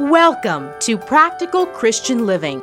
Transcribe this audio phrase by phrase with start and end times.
[0.00, 2.60] Welcome to Practical Christian Living.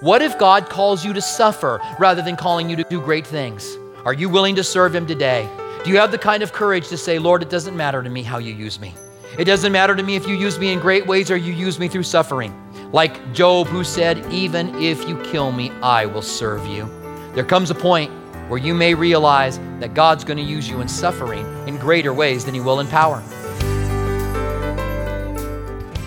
[0.00, 3.76] What if God calls you to suffer rather than calling you to do great things?
[4.04, 5.48] Are you willing to serve Him today?
[5.84, 8.22] Do you have the kind of courage to say, Lord, it doesn't matter to me
[8.22, 8.94] how you use me?
[9.38, 11.78] It doesn't matter to me if you use me in great ways or you use
[11.78, 12.54] me through suffering.
[12.92, 16.88] Like Job, who said, Even if you kill me, I will serve you.
[17.34, 18.10] There comes a point
[18.48, 22.44] where you may realize that God's going to use you in suffering in greater ways
[22.44, 23.22] than He will in power.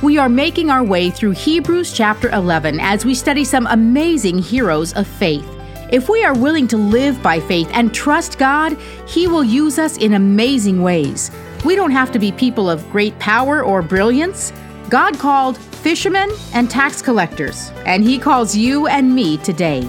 [0.02, 4.94] We are making our way through Hebrews chapter 11 as we study some amazing heroes
[4.94, 5.46] of faith.
[5.92, 9.98] If we are willing to live by faith and trust God, He will use us
[9.98, 11.32] in amazing ways.
[11.66, 14.54] We don't have to be people of great power or brilliance.
[14.88, 19.86] God called fishermen and tax collectors, and He calls you and me today.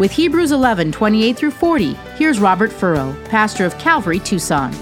[0.00, 4.72] With Hebrews 11 28 through 40, here's Robert Furrow, pastor of Calvary, Tucson.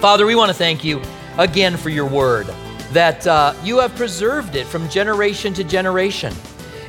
[0.00, 1.02] Father, we want to thank you
[1.38, 2.46] again for your word,
[2.92, 6.34] that uh, you have preserved it from generation to generation.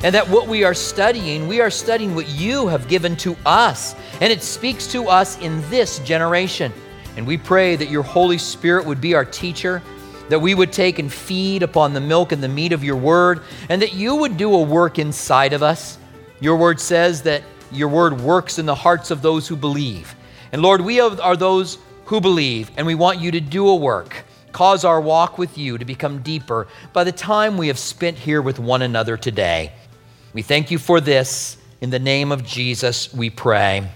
[0.02, 3.94] And that what we are studying, we are studying what you have given to us.
[4.20, 6.72] And it speaks to us in this generation.
[7.16, 9.82] And we pray that your Holy Spirit would be our teacher,
[10.28, 13.40] that we would take and feed upon the milk and the meat of your word,
[13.70, 15.96] and that you would do a work inside of us.
[16.40, 20.14] Your word says that your word works in the hearts of those who believe.
[20.52, 24.24] And Lord, we are those who believe, and we want you to do a work.
[24.54, 28.40] Cause our walk with you to become deeper by the time we have spent here
[28.40, 29.72] with one another today.
[30.32, 31.56] We thank you for this.
[31.80, 33.90] In the name of Jesus, we pray.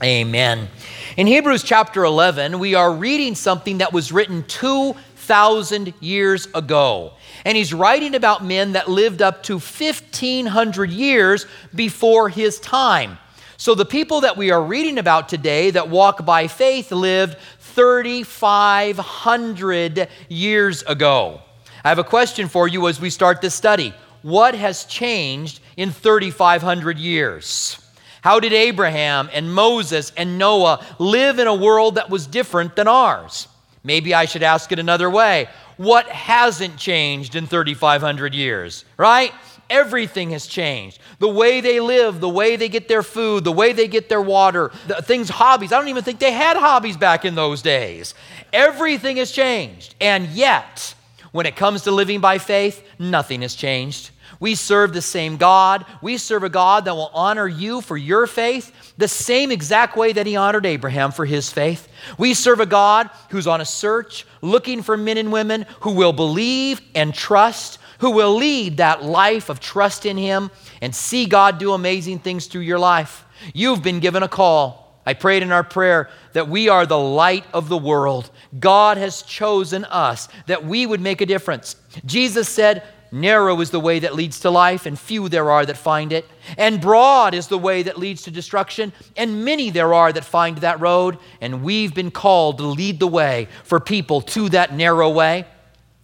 [0.00, 0.68] Amen.
[1.16, 7.14] In Hebrews chapter 11, we are reading something that was written 2,000 years ago.
[7.44, 13.18] And he's writing about men that lived up to 1,500 years before his time.
[13.60, 17.36] So the people that we are reading about today that walk by faith lived
[17.78, 21.40] 3,500 years ago.
[21.84, 23.94] I have a question for you as we start this study.
[24.22, 27.80] What has changed in 3,500 years?
[28.20, 32.88] How did Abraham and Moses and Noah live in a world that was different than
[32.88, 33.46] ours?
[33.84, 35.46] Maybe I should ask it another way.
[35.76, 39.32] What hasn't changed in 3,500 years, right?
[39.70, 40.98] Everything has changed.
[41.18, 44.22] The way they live, the way they get their food, the way they get their
[44.22, 45.72] water, the things, hobbies.
[45.72, 48.14] I don't even think they had hobbies back in those days.
[48.52, 49.94] Everything has changed.
[50.00, 50.94] And yet,
[51.32, 54.10] when it comes to living by faith, nothing has changed.
[54.40, 55.84] We serve the same God.
[56.00, 60.12] We serve a God that will honor you for your faith the same exact way
[60.12, 61.88] that he honored Abraham for his faith.
[62.18, 66.12] We serve a God who's on a search, looking for men and women who will
[66.12, 70.50] believe and trust, who will lead that life of trust in him
[70.80, 73.24] and see God do amazing things through your life.
[73.54, 75.00] You've been given a call.
[75.06, 78.30] I prayed in our prayer that we are the light of the world.
[78.58, 81.76] God has chosen us that we would make a difference.
[82.04, 85.78] Jesus said, Narrow is the way that leads to life, and few there are that
[85.78, 86.26] find it.
[86.58, 90.58] And broad is the way that leads to destruction, and many there are that find
[90.58, 91.18] that road.
[91.40, 95.46] And we've been called to lead the way for people to that narrow way.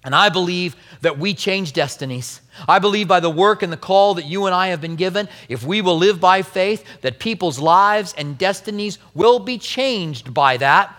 [0.04, 2.42] And I believe that we change destinies.
[2.69, 5.28] I believe by the work and the call that you and I have been given,
[5.48, 10.59] if we will live by faith, that people's lives and destinies will be changed by
[10.59, 10.94] that.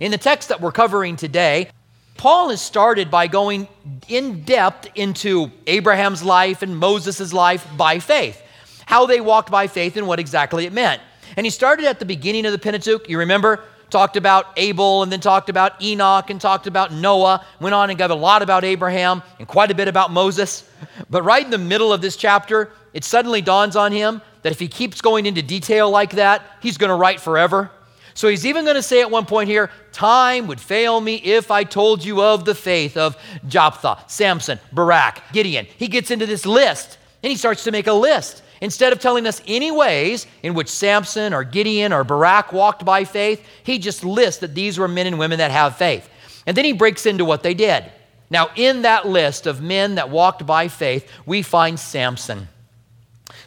[0.00, 1.68] In the text that we're covering today,
[2.16, 3.68] Paul has started by going
[4.08, 8.40] in depth into Abraham's life and Moses' life by faith,
[8.86, 11.02] how they walked by faith and what exactly it meant.
[11.36, 13.08] And he started at the beginning of the Pentateuch.
[13.08, 13.64] You remember?
[13.92, 17.44] Talked about Abel and then talked about Enoch and talked about Noah.
[17.60, 20.66] Went on and got a lot about Abraham and quite a bit about Moses.
[21.10, 24.58] But right in the middle of this chapter, it suddenly dawns on him that if
[24.58, 27.70] he keeps going into detail like that, he's going to write forever.
[28.14, 31.50] So he's even going to say at one point here, time would fail me if
[31.50, 35.66] I told you of the faith of Jephthah, Samson, Barak, Gideon.
[35.76, 38.42] He gets into this list and he starts to make a list.
[38.62, 43.02] Instead of telling us any ways in which Samson or Gideon or Barak walked by
[43.02, 46.08] faith, he just lists that these were men and women that have faith.
[46.46, 47.90] And then he breaks into what they did.
[48.30, 52.46] Now, in that list of men that walked by faith, we find Samson.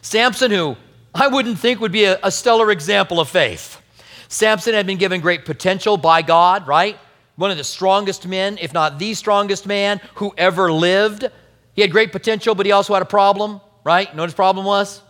[0.02, 0.76] Samson, who
[1.14, 3.80] I wouldn't think would be a, a stellar example of faith.
[4.28, 6.98] Samson had been given great potential by God, right?
[7.36, 11.24] One of the strongest men, if not the strongest man who ever lived.
[11.72, 14.10] He had great potential, but he also had a problem, right?
[14.10, 15.00] You know what his problem was?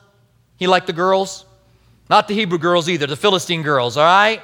[0.57, 1.45] He liked the girls.
[2.09, 4.41] Not the Hebrew girls either, the Philistine girls, all right?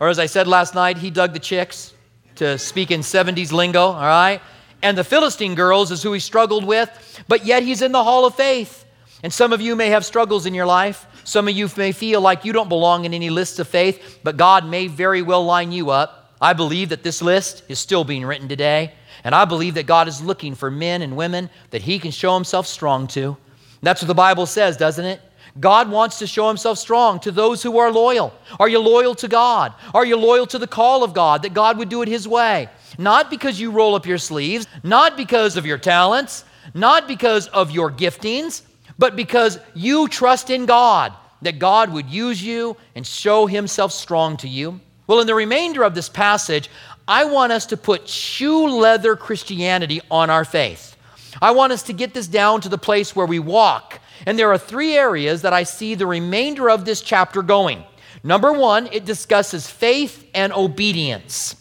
[0.00, 1.94] Or as I said last night, he dug the chicks
[2.36, 4.40] to speak in 70s lingo, all right?
[4.82, 8.26] And the Philistine girls is who he struggled with, but yet he's in the hall
[8.26, 8.84] of faith.
[9.22, 11.06] And some of you may have struggles in your life.
[11.24, 14.36] Some of you may feel like you don't belong in any lists of faith, but
[14.36, 18.24] God may very well line you up I believe that this list is still being
[18.24, 18.92] written today.
[19.24, 22.34] And I believe that God is looking for men and women that He can show
[22.34, 23.36] Himself strong to.
[23.82, 25.20] That's what the Bible says, doesn't it?
[25.58, 28.34] God wants to show Himself strong to those who are loyal.
[28.60, 29.72] Are you loyal to God?
[29.94, 32.68] Are you loyal to the call of God that God would do it His way?
[32.98, 36.44] Not because you roll up your sleeves, not because of your talents,
[36.74, 38.62] not because of your giftings,
[38.98, 41.12] but because you trust in God
[41.42, 44.80] that God would use you and show Himself strong to you.
[45.06, 46.68] Well, in the remainder of this passage,
[47.06, 50.96] I want us to put shoe leather Christianity on our faith.
[51.40, 54.00] I want us to get this down to the place where we walk.
[54.24, 57.84] And there are three areas that I see the remainder of this chapter going.
[58.22, 61.56] Number one, it discusses faith and obedience,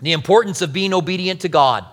[0.00, 1.84] the importance of being obedient to God.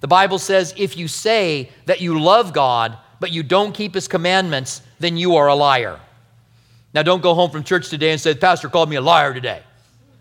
[0.00, 4.06] The Bible says if you say that you love God, but you don't keep his
[4.06, 5.98] commandments, then you are a liar.
[6.92, 9.62] Now, don't go home from church today and say, Pastor called me a liar today.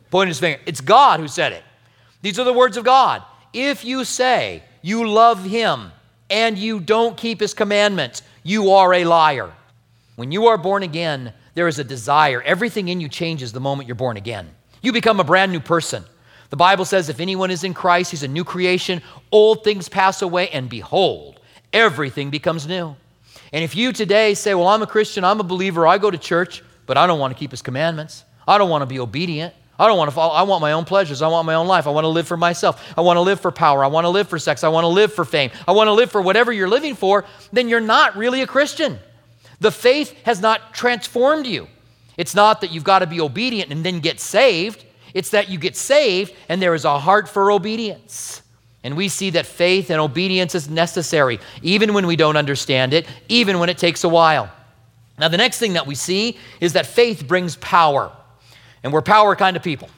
[0.10, 0.60] Point his finger.
[0.66, 1.63] It's God who said it.
[2.22, 3.24] These are the words of God.
[3.51, 5.92] If you say you love him
[6.30, 9.51] and you don't keep his commandments, you are a liar.
[10.16, 12.42] When you are born again, there is a desire.
[12.42, 14.50] Everything in you changes the moment you're born again.
[14.81, 16.04] You become a brand new person.
[16.50, 19.01] The Bible says if anyone is in Christ, he's a new creation.
[19.31, 21.40] Old things pass away, and behold,
[21.72, 22.95] everything becomes new.
[23.51, 26.18] And if you today say, Well, I'm a Christian, I'm a believer, I go to
[26.18, 29.54] church, but I don't want to keep his commandments, I don't want to be obedient,
[29.80, 30.34] I don't want to follow.
[30.34, 31.22] I want my own pleasures.
[31.22, 31.88] I want my own life.
[31.88, 32.94] I want to live for myself.
[32.96, 33.84] I want to live for power.
[33.84, 34.64] I want to live for sex.
[34.64, 35.50] I want to live for fame.
[35.68, 37.25] I want to live for whatever you're living for.
[37.52, 39.00] Then you're not really a Christian.
[39.60, 41.68] The faith has not transformed you.
[42.18, 44.86] It's not that you've got to be obedient and then get saved.
[45.14, 48.44] It's that you get saved and there is a heart for obedience.
[48.84, 53.08] And we see that faith and obedience is necessary, even when we don't understand it,
[53.30, 54.52] even when it takes a while.
[55.18, 58.12] Now, the next thing that we see is that faith brings power.
[58.83, 59.89] And we're power kind of people.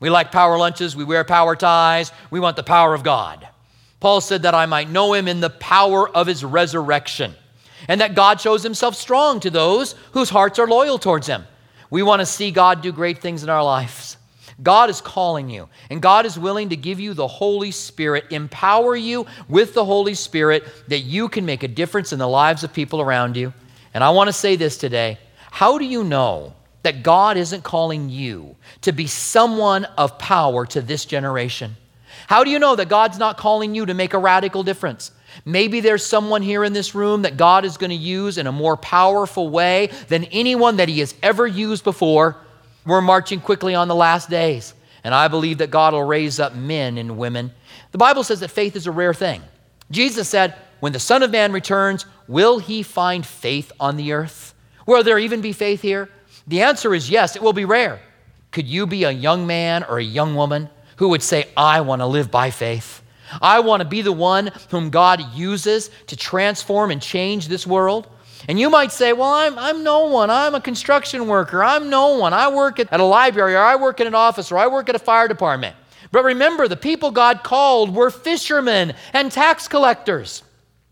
[0.00, 3.46] We like power lunches, we wear power ties, we want the power of God.
[4.00, 7.34] Paul said that I might know him in the power of his resurrection,
[7.86, 11.44] and that God shows himself strong to those whose hearts are loyal towards him.
[11.90, 14.16] We want to see God do great things in our lives.
[14.62, 18.96] God is calling you, and God is willing to give you the Holy Spirit, empower
[18.96, 22.72] you with the Holy Spirit that you can make a difference in the lives of
[22.72, 23.52] people around you.
[23.92, 25.18] And I want to say this today
[25.50, 30.80] how do you know that God isn't calling you to be someone of power to
[30.80, 31.76] this generation?
[32.26, 35.10] How do you know that God's not calling you to make a radical difference?
[35.44, 38.52] Maybe there's someone here in this room that God is going to use in a
[38.52, 42.36] more powerful way than anyone that He has ever used before.
[42.86, 44.74] We're marching quickly on the last days,
[45.04, 47.52] and I believe that God will raise up men and women.
[47.92, 49.42] The Bible says that faith is a rare thing.
[49.90, 54.54] Jesus said, When the Son of Man returns, will He find faith on the earth?
[54.86, 56.08] Will there even be faith here?
[56.46, 58.00] The answer is yes, it will be rare.
[58.50, 62.00] Could you be a young man or a young woman who would say, I want
[62.00, 63.02] to live by faith?
[63.40, 68.08] I want to be the one whom God uses to transform and change this world?
[68.48, 70.30] And you might say, Well, I'm, I'm no one.
[70.30, 71.62] I'm a construction worker.
[71.62, 72.32] I'm no one.
[72.32, 74.88] I work at, at a library, or I work in an office, or I work
[74.88, 75.76] at a fire department.
[76.10, 80.42] But remember, the people God called were fishermen and tax collectors.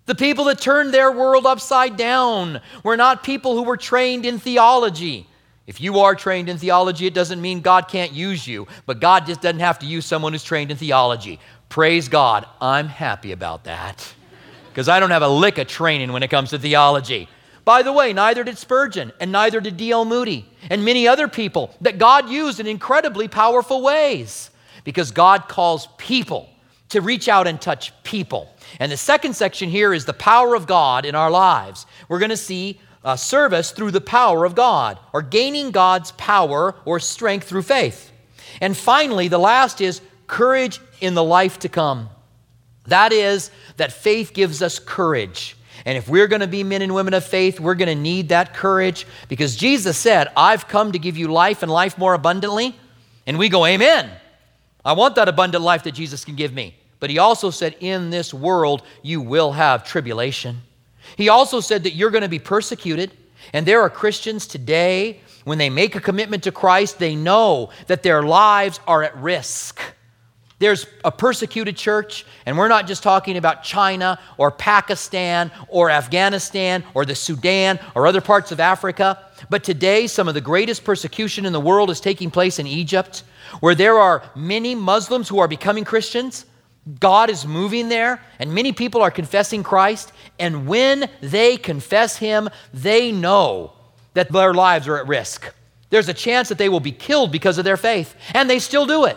[0.06, 4.38] The people that turned their world upside down were not people who were trained in
[4.38, 5.26] theology.
[5.68, 9.26] If you are trained in theology, it doesn't mean God can't use you, but God
[9.26, 11.40] just doesn't have to use someone who's trained in theology.
[11.68, 12.46] Praise God.
[12.58, 14.14] I'm happy about that
[14.70, 17.28] because I don't have a lick of training when it comes to theology.
[17.66, 20.06] By the way, neither did Spurgeon, and neither did D.L.
[20.06, 24.48] Moody, and many other people that God used in incredibly powerful ways
[24.84, 26.48] because God calls people
[26.88, 28.50] to reach out and touch people.
[28.80, 31.84] And the second section here is the power of God in our lives.
[32.08, 36.74] We're going to see uh, service through the power of God, or gaining God's power
[36.84, 38.10] or strength through faith.
[38.60, 42.08] And finally, the last is courage in the life to come.
[42.86, 45.56] That is, that faith gives us courage.
[45.84, 48.30] And if we're going to be men and women of faith, we're going to need
[48.30, 52.74] that courage because Jesus said, I've come to give you life and life more abundantly.
[53.26, 54.10] And we go, Amen.
[54.84, 56.74] I want that abundant life that Jesus can give me.
[57.00, 60.62] But he also said, In this world, you will have tribulation.
[61.16, 63.12] He also said that you're going to be persecuted.
[63.52, 68.02] And there are Christians today, when they make a commitment to Christ, they know that
[68.02, 69.80] their lives are at risk.
[70.58, 76.82] There's a persecuted church, and we're not just talking about China or Pakistan or Afghanistan
[76.94, 79.24] or the Sudan or other parts of Africa.
[79.50, 83.22] But today, some of the greatest persecution in the world is taking place in Egypt,
[83.60, 86.44] where there are many Muslims who are becoming Christians.
[87.00, 90.12] God is moving there, and many people are confessing Christ.
[90.38, 93.72] And when they confess Him, they know
[94.14, 95.52] that their lives are at risk.
[95.90, 98.86] There's a chance that they will be killed because of their faith, and they still
[98.86, 99.16] do it.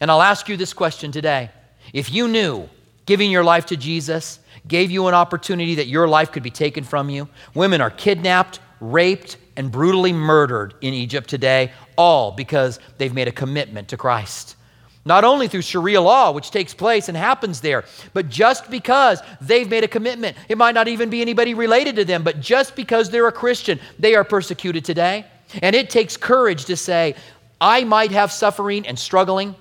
[0.00, 1.50] And I'll ask you this question today.
[1.92, 2.68] If you knew
[3.06, 6.84] giving your life to Jesus gave you an opportunity that your life could be taken
[6.84, 13.14] from you, women are kidnapped, raped, and brutally murdered in Egypt today, all because they've
[13.14, 14.56] made a commitment to Christ.
[15.04, 19.68] Not only through Sharia law, which takes place and happens there, but just because they've
[19.68, 20.36] made a commitment.
[20.48, 23.80] It might not even be anybody related to them, but just because they're a Christian,
[23.98, 25.26] they are persecuted today.
[25.60, 27.16] And it takes courage to say,
[27.60, 29.56] I might have suffering and struggling.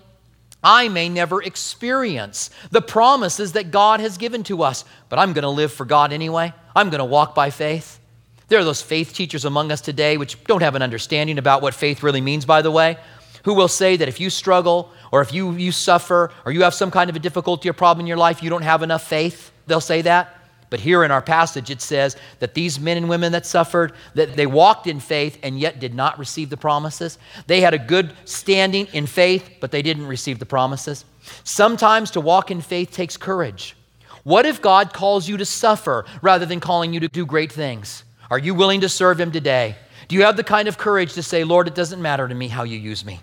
[0.64, 5.42] I may never experience the promises that God has given to us, but I'm going
[5.42, 6.54] to live for God anyway.
[6.76, 8.00] I'm going to walk by faith.
[8.48, 11.74] There are those faith teachers among us today which don't have an understanding about what
[11.74, 12.98] faith really means, by the way
[13.44, 16.74] who will say that if you struggle or if you, you suffer or you have
[16.74, 19.52] some kind of a difficulty or problem in your life, you don't have enough faith.
[19.68, 20.38] They'll say that.
[20.72, 24.38] But here in our passage, it says that these men and women that suffered, that
[24.38, 27.18] they walked in faith and yet did not receive the promises.
[27.46, 31.04] They had a good standing in faith, but they didn't receive the promises.
[31.44, 33.76] Sometimes to walk in faith takes courage.
[34.24, 38.06] What if God calls you to suffer rather than calling you to do great things?
[38.30, 39.76] Are you willing to serve Him today?
[40.08, 42.48] Do you have the kind of courage to say, Lord, it doesn't matter to me
[42.48, 43.20] how you use me?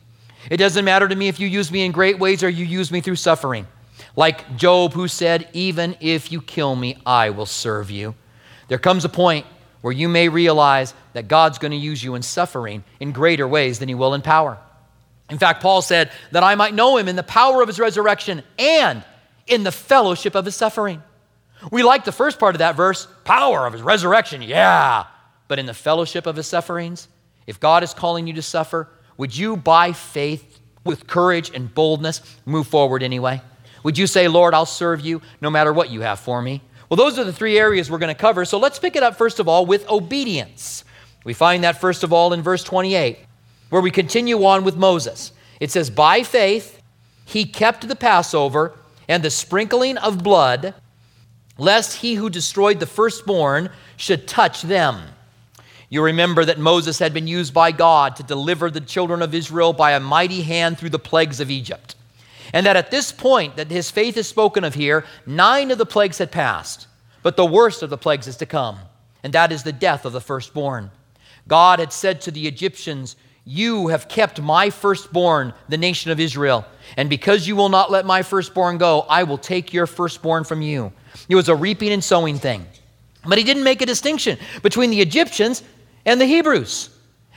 [0.51, 2.91] It doesn't matter to me if you use me in great ways or you use
[2.91, 3.67] me through suffering.
[4.17, 8.15] Like Job, who said, Even if you kill me, I will serve you.
[8.69, 9.47] There comes a point
[9.81, 13.79] where you may realize that God's going to use you in suffering in greater ways
[13.79, 14.59] than he will in power.
[15.31, 18.43] In fact, Paul said that I might know him in the power of his resurrection
[18.59, 19.05] and
[19.47, 21.03] in the fellowship of his suffering.
[21.71, 25.05] We like the first part of that verse power of his resurrection, yeah.
[25.49, 27.09] But in the fellowship of his sufferings,
[27.47, 28.89] if God is calling you to suffer,
[29.19, 33.43] would you, by faith, with courage and boldness, move forward anyway?
[33.83, 36.63] Would you say, Lord, I'll serve you no matter what you have for me?
[36.89, 38.45] Well, those are the three areas we're going to cover.
[38.45, 40.85] So let's pick it up, first of all, with obedience.
[41.25, 43.19] We find that, first of all, in verse 28,
[43.69, 45.33] where we continue on with Moses.
[45.61, 46.81] It says, By faith,
[47.25, 50.75] he kept the Passover and the sprinkling of blood,
[51.59, 55.03] lest he who destroyed the firstborn should touch them.
[55.91, 59.73] You remember that Moses had been used by God to deliver the children of Israel
[59.73, 61.95] by a mighty hand through the plagues of Egypt.
[62.53, 65.87] And that at this point that his faith is spoken of here, nine of the
[65.87, 66.87] plagues had passed,
[67.23, 68.79] but the worst of the plagues is to come,
[69.23, 70.91] and that is the death of the firstborn.
[71.47, 76.67] God had said to the Egyptians, You have kept my firstborn, the nation of Israel,
[76.97, 80.63] and because you will not let my firstborn go, I will take your firstborn from
[80.63, 80.93] you.
[81.29, 82.67] It was a reaping and sowing thing.
[83.27, 85.63] But he didn't make a distinction between the Egyptians
[86.05, 86.91] and the Hebrews.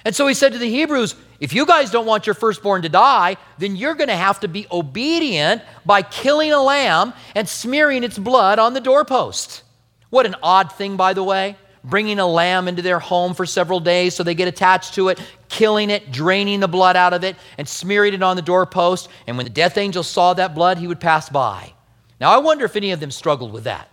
[0.03, 2.89] And so he said to the Hebrews, if you guys don't want your firstborn to
[2.89, 8.03] die, then you're going to have to be obedient by killing a lamb and smearing
[8.03, 9.63] its blood on the doorpost.
[10.09, 11.55] What an odd thing, by the way.
[11.83, 15.19] Bringing a lamb into their home for several days so they get attached to it,
[15.49, 19.09] killing it, draining the blood out of it, and smearing it on the doorpost.
[19.25, 21.73] And when the death angel saw that blood, he would pass by.
[22.19, 23.89] Now, I wonder if any of them struggled with that.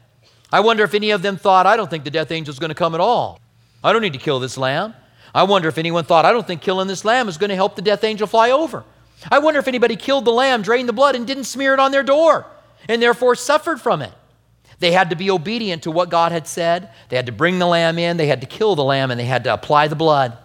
[0.52, 2.68] I wonder if any of them thought, I don't think the death angel is going
[2.68, 3.40] to come at all.
[3.82, 4.94] I don't need to kill this lamb.
[5.34, 7.76] I wonder if anyone thought, I don't think killing this lamb is going to help
[7.76, 8.84] the death angel fly over.
[9.30, 11.92] I wonder if anybody killed the lamb, drained the blood, and didn't smear it on
[11.92, 12.46] their door,
[12.88, 14.12] and therefore suffered from it.
[14.78, 16.90] They had to be obedient to what God had said.
[17.08, 19.24] They had to bring the lamb in, they had to kill the lamb, and they
[19.24, 20.36] had to apply the blood.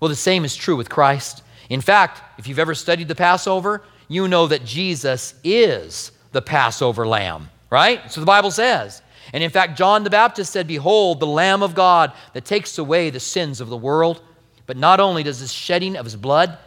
[0.00, 1.42] Well, the same is true with Christ.
[1.68, 7.06] In fact, if you've ever studied the Passover, you know that Jesus is the Passover
[7.06, 8.10] lamb, right?
[8.10, 9.02] So the Bible says.
[9.32, 13.10] And in fact, John the Baptist said, Behold, the Lamb of God that takes away
[13.10, 14.22] the sins of the world.
[14.66, 16.58] But not only does this shedding of his blood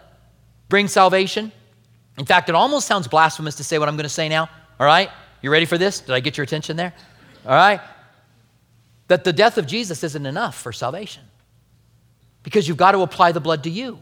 [0.70, 1.52] bring salvation,
[2.18, 4.50] in fact, it almost sounds blasphemous to say what I'm going to say now.
[4.80, 5.10] All right?
[5.42, 6.00] You ready for this?
[6.00, 6.94] Did I get your attention there?
[7.46, 7.82] All right?
[9.08, 11.24] That the death of Jesus isn't enough for salvation
[12.44, 14.00] because you've got to apply the blood to you.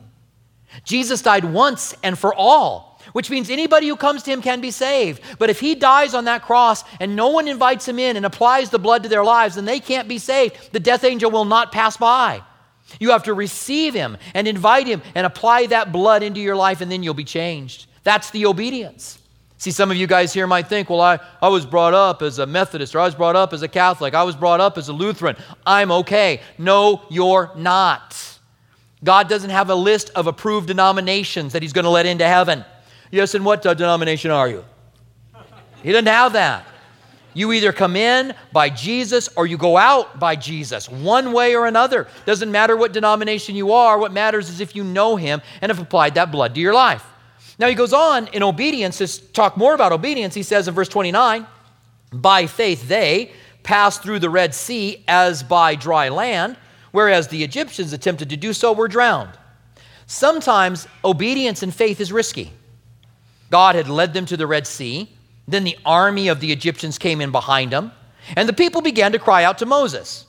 [0.83, 4.71] Jesus died once and for all which means anybody who comes to him can be
[4.71, 5.21] saved.
[5.39, 8.69] But if he dies on that cross and no one invites him in and applies
[8.69, 10.71] the blood to their lives, then they can't be saved.
[10.71, 12.41] The death angel will not pass by.
[12.99, 16.81] You have to receive him and invite him and apply that blood into your life,
[16.81, 17.87] and then you'll be changed.
[18.03, 19.19] That's the obedience.
[19.57, 22.39] See, some of you guys here might think, well, I, I was brought up as
[22.39, 24.89] a Methodist, or I was brought up as a Catholic, I was brought up as
[24.89, 25.35] a Lutheran.
[25.65, 26.41] I'm okay.
[26.57, 28.17] No, you're not.
[29.03, 32.65] God doesn't have a list of approved denominations that He's going to let into heaven.
[33.11, 34.65] Yes, and what uh, denomination are you?
[35.83, 36.65] He doesn't have that.
[37.33, 41.65] You either come in by Jesus or you go out by Jesus, one way or
[41.65, 42.07] another.
[42.25, 43.97] Doesn't matter what denomination you are.
[43.97, 47.05] What matters is if you know Him and have applied that blood to your life.
[47.61, 50.33] Now he goes on in obedience to talk more about obedience.
[50.33, 51.45] He says in verse 29
[52.11, 56.57] By faith they passed through the Red Sea as by dry land,
[56.91, 59.37] whereas the Egyptians attempted to do so were drowned.
[60.07, 62.51] Sometimes obedience and faith is risky.
[63.51, 65.07] God had led them to the Red Sea.
[65.47, 67.91] Then the army of the Egyptians came in behind them.
[68.35, 70.25] And the people began to cry out to Moses.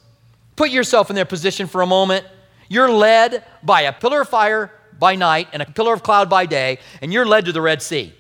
[0.57, 2.27] Put yourself in their position for a moment.
[2.69, 6.47] You're led by a pillar of fire by night and a pillar of cloud by
[6.47, 8.13] day, and you're led to the Red Sea.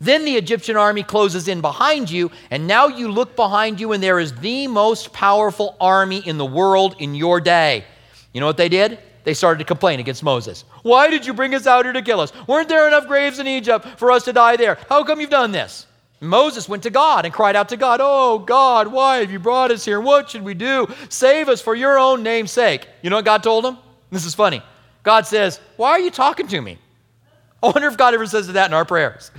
[0.00, 4.02] Then the Egyptian army closes in behind you, and now you look behind you, and
[4.02, 7.84] there is the most powerful army in the world in your day.
[8.32, 8.98] You know what they did?
[9.28, 10.64] They started to complain against Moses.
[10.84, 12.32] Why did you bring us out here to kill us?
[12.46, 14.78] Weren't there enough graves in Egypt for us to die there?
[14.88, 15.86] How come you've done this?
[16.22, 19.70] Moses went to God and cried out to God, Oh, God, why have you brought
[19.70, 20.00] us here?
[20.00, 20.88] What should we do?
[21.10, 22.88] Save us for your own name's sake.
[23.02, 23.76] You know what God told him?
[24.10, 24.62] This is funny.
[25.02, 26.78] God says, Why are you talking to me?
[27.62, 29.30] I wonder if God ever says that in our prayers.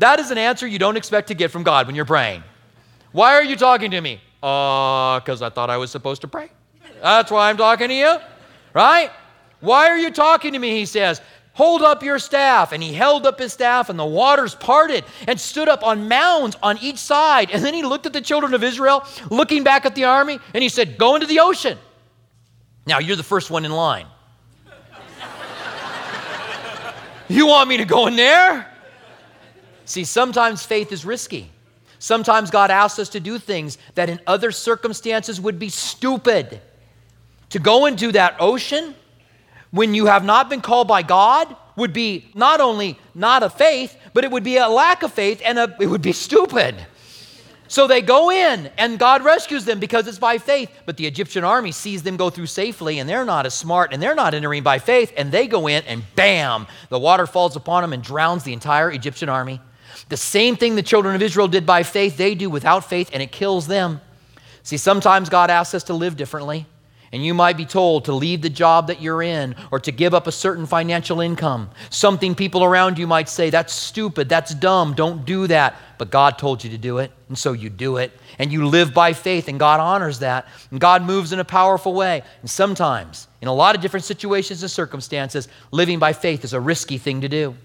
[0.00, 2.42] That is an answer you don't expect to get from God when you're praying.
[3.12, 4.20] Why are you talking to me?
[4.42, 6.50] Uh, because I thought I was supposed to pray.
[7.00, 8.16] That's why I'm talking to you,
[8.74, 9.12] right?
[9.60, 10.70] Why are you talking to me?
[10.70, 11.20] He says,
[11.56, 12.72] Hold up your staff.
[12.72, 16.54] And he held up his staff, and the waters parted and stood up on mounds
[16.62, 17.50] on each side.
[17.50, 20.62] And then he looked at the children of Israel, looking back at the army, and
[20.62, 21.78] he said, Go into the ocean.
[22.86, 24.06] Now, you're the first one in line.
[27.28, 28.70] you want me to go in there?
[29.86, 31.50] See, sometimes faith is risky.
[31.98, 36.60] Sometimes God asks us to do things that in other circumstances would be stupid.
[37.50, 38.94] To go into that ocean,
[39.76, 43.96] when you have not been called by God would be not only not a faith,
[44.14, 46.74] but it would be a lack of faith and a, it would be stupid.
[47.68, 50.70] So they go in and God rescues them because it's by faith.
[50.86, 54.00] But the Egyptian army sees them go through safely and they're not as smart and
[54.00, 55.12] they're not entering by faith.
[55.16, 58.90] And they go in and bam, the water falls upon them and drowns the entire
[58.90, 59.60] Egyptian army.
[60.08, 63.22] The same thing the children of Israel did by faith, they do without faith and
[63.22, 64.00] it kills them.
[64.62, 66.66] See, sometimes God asks us to live differently.
[67.12, 70.12] And you might be told to leave the job that you're in or to give
[70.12, 71.70] up a certain financial income.
[71.88, 75.76] Something people around you might say, that's stupid, that's dumb, don't do that.
[75.98, 78.12] But God told you to do it, and so you do it.
[78.38, 80.46] And you live by faith, and God honors that.
[80.70, 82.22] And God moves in a powerful way.
[82.42, 86.60] And sometimes, in a lot of different situations and circumstances, living by faith is a
[86.60, 87.56] risky thing to do.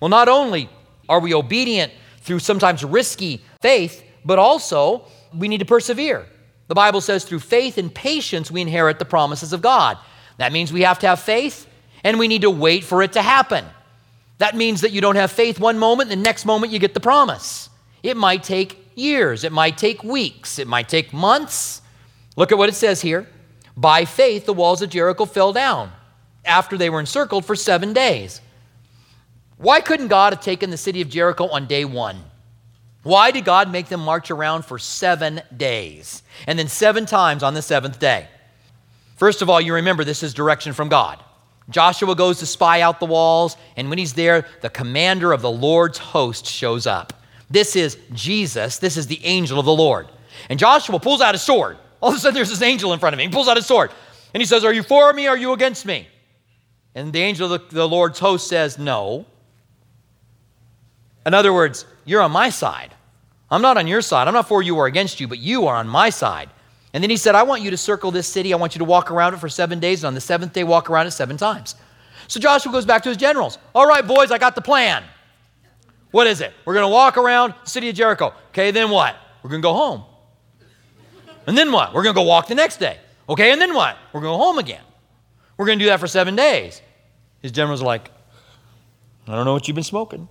[0.00, 0.68] Well, not only
[1.08, 5.04] are we obedient through sometimes risky faith, but also
[5.36, 6.26] we need to persevere.
[6.68, 9.98] The Bible says through faith and patience we inherit the promises of God.
[10.36, 11.66] That means we have to have faith
[12.04, 13.64] and we need to wait for it to happen.
[14.36, 17.00] That means that you don't have faith one moment, the next moment you get the
[17.00, 17.70] promise.
[18.02, 21.82] It might take years, it might take weeks, it might take months.
[22.36, 23.26] Look at what it says here.
[23.76, 25.90] By faith, the walls of Jericho fell down
[26.44, 28.40] after they were encircled for seven days.
[29.56, 32.22] Why couldn't God have taken the city of Jericho on day one?
[33.08, 37.54] Why did God make them march around for seven days and then seven times on
[37.54, 38.28] the seventh day?
[39.16, 41.24] First of all, you remember this is direction from God.
[41.70, 45.50] Joshua goes to spy out the walls, and when he's there, the commander of the
[45.50, 47.14] Lord's host shows up.
[47.48, 50.06] This is Jesus, this is the angel of the Lord.
[50.50, 51.78] And Joshua pulls out his sword.
[52.02, 53.30] All of a sudden, there's this angel in front of him.
[53.30, 53.90] He pulls out his sword,
[54.34, 55.28] and he says, Are you for me?
[55.28, 56.06] Are you against me?
[56.94, 59.24] And the angel of the, the Lord's host says, No.
[61.24, 62.94] In other words, you're on my side.
[63.50, 64.28] I'm not on your side.
[64.28, 66.50] I'm not for you or against you, but you are on my side.
[66.92, 68.52] And then he said, I want you to circle this city.
[68.52, 70.02] I want you to walk around it for seven days.
[70.02, 71.74] And on the seventh day, walk around it seven times.
[72.28, 73.58] So Joshua goes back to his generals.
[73.74, 75.02] All right, boys, I got the plan.
[76.10, 76.52] What is it?
[76.64, 78.32] We're going to walk around the city of Jericho.
[78.50, 79.16] Okay, then what?
[79.42, 80.04] We're going to go home.
[81.46, 81.94] And then what?
[81.94, 82.98] We're going to go walk the next day.
[83.28, 83.96] Okay, and then what?
[84.12, 84.82] We're going to go home again.
[85.56, 86.80] We're going to do that for seven days.
[87.40, 88.10] His generals are like,
[89.26, 90.28] I don't know what you've been smoking.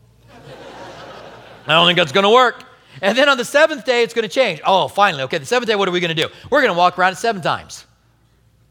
[1.67, 2.63] I don't think that's going to work.
[3.01, 4.61] And then on the seventh day, it's going to change.
[4.65, 6.29] Oh, finally, okay, the seventh day, what are we going to do?
[6.49, 7.85] We're going to walk around it seven times.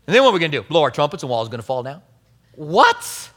[0.07, 0.63] And then what are we going to do?
[0.63, 2.03] Blow our trumpets and walls are going to fall down.
[2.55, 3.31] What?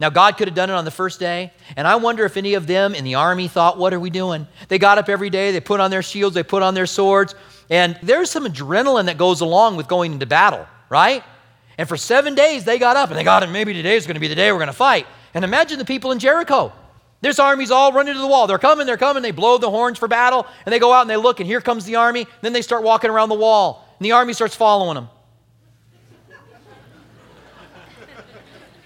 [0.00, 2.54] Now, God could have done it on the first day, and I wonder if any
[2.54, 4.48] of them in the army thought, What are we doing?
[4.68, 7.34] They got up every day, they put on their shields, they put on their swords,
[7.68, 11.22] and there's some adrenaline that goes along with going into battle, right?
[11.76, 13.48] And for seven days, they got up and they got it.
[13.48, 15.06] Maybe today is going to be the day we're going to fight.
[15.34, 16.72] And imagine the people in Jericho.
[17.20, 18.46] This army's all running to the wall.
[18.46, 19.22] They're coming, they're coming.
[19.22, 21.60] They blow the horns for battle, and they go out and they look, and here
[21.60, 22.26] comes the army.
[22.40, 25.08] Then they start walking around the wall, and the army starts following them.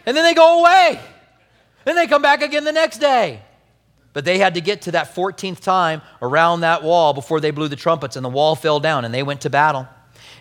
[0.06, 1.00] and then they go away.
[1.84, 3.40] Then they come back again the next day.
[4.14, 7.68] But they had to get to that 14th time around that wall before they blew
[7.68, 9.86] the trumpets, and the wall fell down, and they went to battle.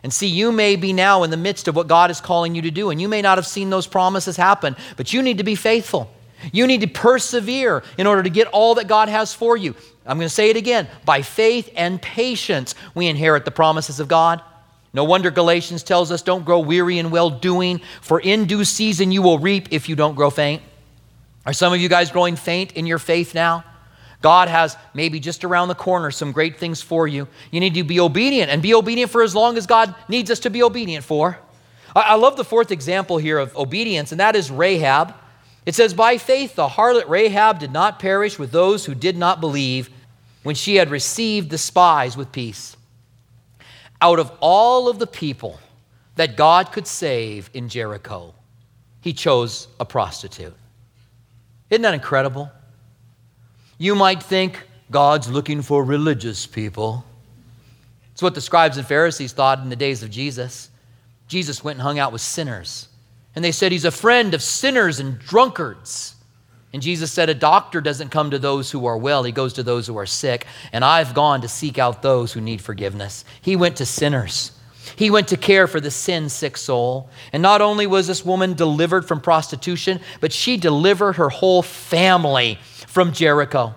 [0.01, 2.63] And see, you may be now in the midst of what God is calling you
[2.63, 5.43] to do, and you may not have seen those promises happen, but you need to
[5.43, 6.11] be faithful.
[6.51, 9.75] You need to persevere in order to get all that God has for you.
[10.05, 10.87] I'm going to say it again.
[11.05, 14.41] By faith and patience, we inherit the promises of God.
[14.93, 19.11] No wonder Galatians tells us don't grow weary in well doing, for in due season
[19.11, 20.61] you will reap if you don't grow faint.
[21.45, 23.63] Are some of you guys growing faint in your faith now?
[24.21, 27.27] God has maybe just around the corner some great things for you.
[27.51, 30.39] You need to be obedient and be obedient for as long as God needs us
[30.39, 31.37] to be obedient for.
[31.95, 35.13] I, love the fourth example here of obedience, and that is Rahab.
[35.65, 39.39] It says, By faith, the harlot Rahab did not perish with those who did not
[39.39, 39.89] believe
[40.43, 42.75] when she had received the spies with peace.
[44.01, 45.59] Out of all of the people
[46.15, 48.33] that God could save in Jericho,
[48.99, 50.53] he chose a prostitute.
[51.69, 52.51] Isn't that incredible?
[53.77, 57.05] You might think God's looking for religious people.
[58.11, 60.69] It's what the scribes and Pharisees thought in the days of Jesus.
[61.27, 62.89] Jesus went and hung out with sinners.
[63.35, 66.15] And they said he's a friend of sinners and drunkards.
[66.71, 69.63] And Jesus said, A doctor doesn't come to those who are well, he goes to
[69.63, 70.45] those who are sick.
[70.71, 73.25] And I've gone to seek out those who need forgiveness.
[73.41, 74.51] He went to sinners.
[74.95, 77.09] He went to care for the sin sick soul.
[77.31, 82.59] And not only was this woman delivered from prostitution, but she delivered her whole family
[82.87, 83.75] from Jericho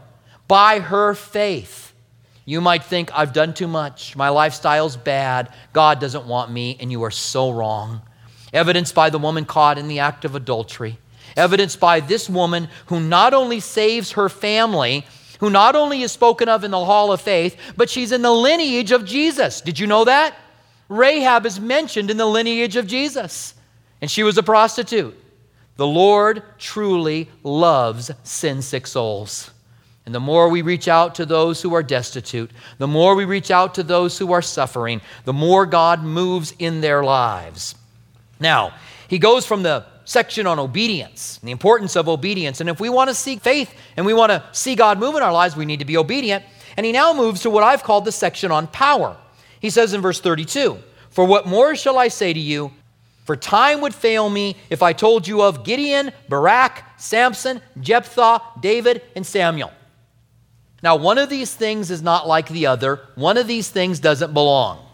[0.49, 1.93] by her faith.
[2.45, 4.15] You might think, I've done too much.
[4.15, 5.53] My lifestyle's bad.
[5.73, 6.77] God doesn't want me.
[6.81, 8.03] And you are so wrong.
[8.57, 10.99] Evidenced by the woman caught in the act of adultery.
[11.37, 15.05] Evidenced by this woman who not only saves her family,
[15.41, 18.33] who not only is spoken of in the hall of faith, but she's in the
[18.33, 19.61] lineage of Jesus.
[19.61, 20.35] Did you know that?
[20.89, 23.53] Rahab is mentioned in the lineage of Jesus,
[24.01, 25.15] and she was a prostitute.
[25.77, 29.51] The Lord truly loves sin sick souls.
[30.07, 33.51] And the more we reach out to those who are destitute, the more we reach
[33.51, 37.75] out to those who are suffering, the more God moves in their lives.
[38.41, 38.75] Now,
[39.09, 42.61] he goes from the section on obedience, the importance of obedience.
[42.61, 45.23] And if we want to seek faith and we want to see God move in
[45.23, 46.45] our lives, we need to be obedient.
[46.77, 49.17] And he now moves to what I've called the section on power.
[49.61, 50.79] He says in verse 32
[51.11, 52.73] For what more shall I say to you?
[53.25, 59.03] For time would fail me if I told you of Gideon, Barak, Samson, Jephthah, David,
[59.17, 59.73] and Samuel.
[60.81, 64.33] Now, one of these things is not like the other, one of these things doesn't
[64.33, 64.87] belong.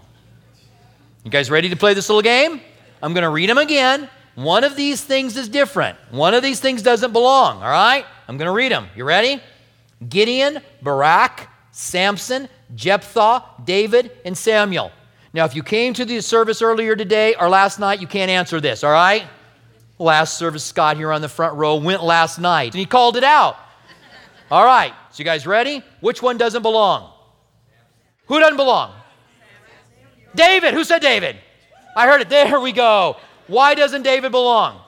[1.25, 2.63] You guys ready to play this little game?
[3.03, 4.09] I'm going to read them again.
[4.35, 5.99] One of these things is different.
[6.11, 8.07] One of these things doesn't belong, all right?
[8.29, 8.89] I'm going to read them.
[8.97, 9.43] You ready?
[10.09, 14.91] Gideon, Barak, Samson, Jephthah, David, and Samuel.
[15.35, 18.61] Now, if you came to the service earlier today or last night, you can't answer
[18.61, 19.25] this, all right?
[19.99, 23.25] Last service, Scott here on the front row went last night and he called it
[23.25, 23.57] out.
[24.51, 25.83] All right, so you guys ready?
[26.01, 27.11] Which one doesn't belong?
[28.27, 28.95] Who doesn't belong?
[30.35, 30.75] David.
[30.75, 31.37] Who said David?
[31.95, 32.29] I heard it.
[32.29, 33.17] There we go.
[33.47, 34.81] Why doesn't David belong?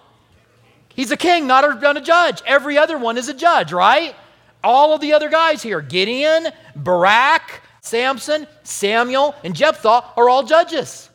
[0.94, 2.42] He's a king, not a, not a judge.
[2.46, 4.14] Every other one is a judge, right?
[4.62, 11.10] All of the other guys here Gideon, Barak, Samson, Samuel, and Jephthah are all judges.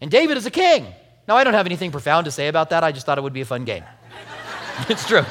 [0.00, 0.86] And David is a king.
[1.26, 2.82] Now, I don't have anything profound to say about that.
[2.82, 3.84] I just thought it would be a fun game.
[4.88, 5.24] it's true.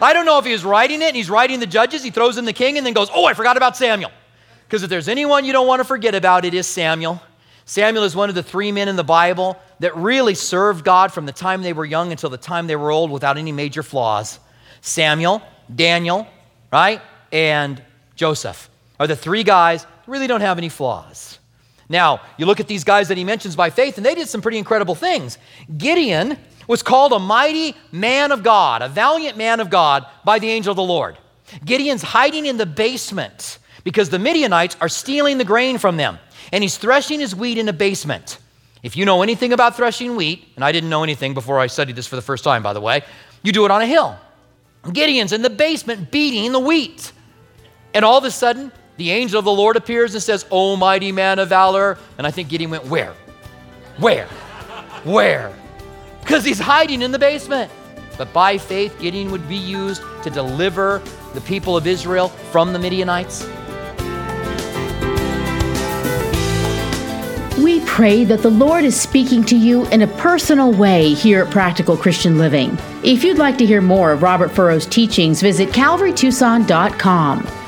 [0.00, 2.38] I don't know if he was writing it and he's writing the judges, he throws
[2.38, 4.10] in the king and then goes, Oh, I forgot about Samuel.
[4.66, 7.20] Because if there's anyone you don't want to forget about, it is Samuel.
[7.68, 11.26] Samuel is one of the three men in the Bible that really served God from
[11.26, 14.40] the time they were young until the time they were old without any major flaws.
[14.80, 15.42] Samuel,
[15.76, 16.26] Daniel,
[16.72, 17.02] right?
[17.30, 17.82] And
[18.16, 21.38] Joseph are the three guys really don't have any flaws.
[21.90, 24.40] Now, you look at these guys that he mentions by faith, and they did some
[24.40, 25.36] pretty incredible things.
[25.76, 30.48] Gideon was called a mighty man of God, a valiant man of God by the
[30.48, 31.18] angel of the Lord.
[31.66, 36.18] Gideon's hiding in the basement because the Midianites are stealing the grain from them,
[36.52, 38.38] and he's threshing his wheat in a basement.
[38.82, 41.96] If you know anything about threshing wheat, and I didn't know anything before I studied
[41.96, 43.02] this for the first time, by the way,
[43.42, 44.16] you do it on a hill.
[44.92, 47.12] Gideon's in the basement beating the wheat.
[47.92, 51.12] And all of a sudden, the angel of the Lord appears and says, O mighty
[51.12, 51.98] man of valor.
[52.16, 53.14] And I think Gideon went, Where?
[53.98, 54.26] Where?
[55.04, 55.52] Where?
[56.28, 57.72] because he's hiding in the basement.
[58.18, 61.00] But by faith, Gideon would be used to deliver
[61.32, 63.48] the people of Israel from the Midianites.
[67.62, 71.50] We pray that the Lord is speaking to you in a personal way here at
[71.50, 72.78] Practical Christian Living.
[73.02, 77.67] If you'd like to hear more of Robert Furrow's teachings, visit calvarytucson.com.